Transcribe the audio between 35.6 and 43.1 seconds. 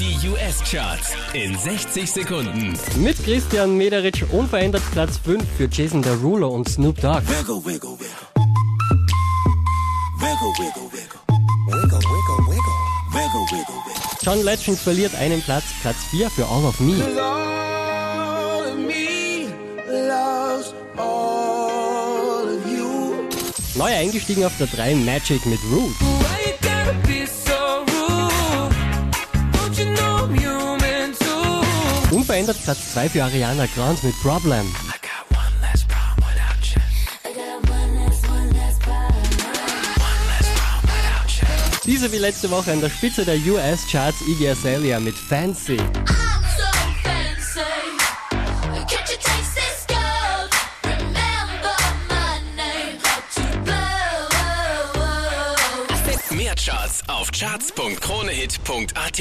less problem without you. Diese wie letzte Woche an der